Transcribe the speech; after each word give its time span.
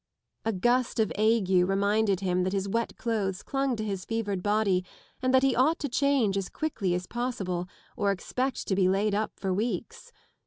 A 0.45 0.51
gust 0.51 0.99
of 0.99 1.11
ague 1.15 1.49
reminded 1.51 2.21
him 2.21 2.41
that 2.43 2.67
wet 2.67 2.97
clothes 2.97 3.43
clung 3.43 3.75
to 3.75 3.83
bis 3.83 4.03
fevered 4.03 4.41
body 4.41 4.83
and 5.21 5.31
that 5.31 5.43
he 5.43 5.55
ought 5.55 5.77
to 5.77 5.87
change 5.87 6.37
as 6.37 6.49
quickly 6.49 6.95
as 6.95 7.05
possible, 7.05 7.67
or 7.95 8.11
expect 8.11 8.67
to 8.69 8.89
laid 8.89 9.13
up 9.13 9.31
for 9.35 9.53
weeks. 9.53 10.11